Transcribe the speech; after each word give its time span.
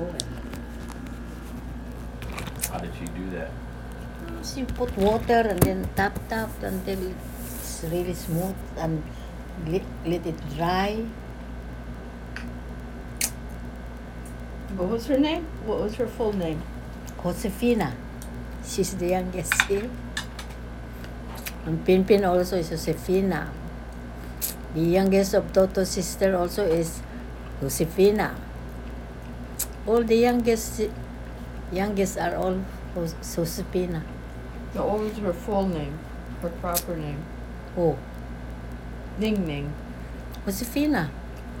soil. 0.00 0.16
How 2.72 2.78
did 2.78 2.92
she 2.96 3.06
do 3.12 3.24
that? 3.36 3.50
She 4.44 4.64
put 4.64 4.96
water 4.96 5.44
and 5.52 5.60
then 5.60 5.88
tap 5.96 6.16
tap 6.28 6.50
until 6.62 7.12
it's 7.12 7.84
really 7.92 8.14
smooth 8.14 8.56
and 8.78 9.02
let, 9.66 9.82
let 10.06 10.24
it 10.26 10.38
dry. 10.56 11.04
What 14.76 14.88
was 14.88 15.06
her 15.08 15.18
name? 15.18 15.44
What 15.66 15.80
was 15.80 15.94
her 15.96 16.06
full 16.06 16.32
name? 16.32 16.62
Josefina. 17.22 17.92
She's 18.64 18.94
the 18.94 19.08
youngest 19.08 19.52
here. 19.62 19.90
And 21.66 21.84
Pinpin 21.84 22.24
also 22.24 22.56
is 22.56 22.70
Josefina. 22.70 23.50
The 24.74 24.80
youngest 24.80 25.34
of 25.34 25.52
Toto's 25.52 25.90
sister 25.90 26.36
also 26.36 26.64
is 26.64 27.02
Josefina. 27.60 28.49
All 29.90 30.04
the 30.06 30.14
youngest 30.22 30.86
youngest 31.74 32.14
are 32.24 32.36
all 32.38 32.62
Jos- 32.94 33.18
Josefina. 33.34 34.02
No, 34.74 34.86
what 34.86 35.00
was 35.02 35.18
her 35.18 35.32
full 35.34 35.66
name? 35.66 35.98
Her 36.42 36.50
proper 36.62 36.94
name? 36.94 37.18
Oh, 37.76 37.98
Ning 39.18 39.42
Ning. 39.46 39.66
Josefina. 40.46 41.10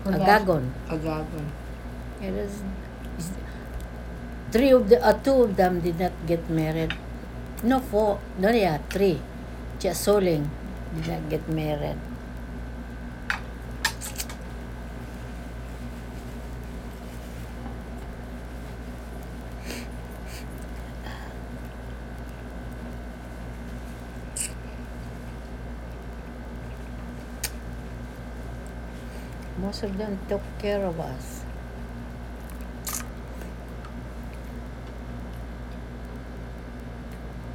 Her 0.04 0.12
last- 0.14 0.46
Agagon. 0.46 0.64
Agagon. 0.86 1.46
It 2.22 2.34
is, 2.46 2.62
is- 3.18 3.34
three 4.54 4.70
of 4.78 4.86
the 4.88 5.02
uh, 5.02 5.12
two 5.26 5.42
of 5.50 5.56
them 5.58 5.80
did 5.80 5.98
not 5.98 6.14
get 6.30 6.46
married. 6.48 6.94
No, 7.66 7.80
four. 7.82 8.20
No, 8.38 8.54
yeah, 8.54 8.78
three. 8.94 9.18
Just 9.82 10.06
Soling 10.06 10.46
did 10.94 11.08
not 11.10 11.22
get 11.34 11.44
married. 11.50 11.98
Most 29.60 29.82
of 29.82 29.98
them 29.98 30.18
took 30.28 30.40
care 30.58 30.84
of 30.84 30.98
us. 30.98 31.44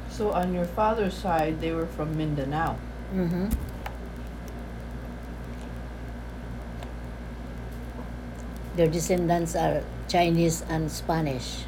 So 0.08 0.30
on 0.32 0.54
your 0.54 0.64
father's 0.64 1.12
side, 1.12 1.60
they 1.60 1.72
were 1.72 1.86
from 1.86 2.16
Mindanao. 2.16 2.78
Mm-hmm. 3.12 3.50
Their 8.76 8.88
descendants 8.88 9.56
are 9.56 9.82
Chinese 10.08 10.62
and 10.68 10.90
Spanish. 10.90 11.64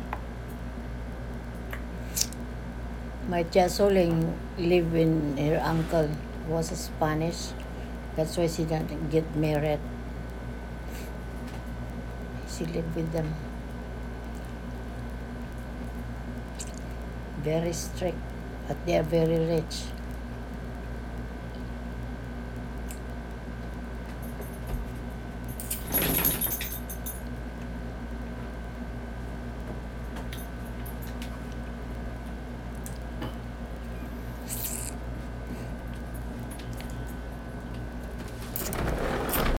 My 3.29 3.43
tia 3.43 3.67
Soling 3.67 4.33
lived 4.57 4.95
in 4.95 5.37
her 5.37 5.61
uncle 5.61 6.09
was 6.47 6.69
Spanish. 6.69 7.53
That's 8.17 8.37
why 8.37 8.47
she 8.47 8.65
didn't 8.65 9.11
get 9.11 9.25
married. 9.37 9.81
She 12.59 12.67
lived 12.67 12.97
with 12.97 13.13
them. 13.13 13.33
Very 17.43 17.73
strict, 17.73 18.19
but 18.67 18.85
they 18.85 18.99
are 18.99 19.05
very 19.05 19.39
rich. 19.47 19.85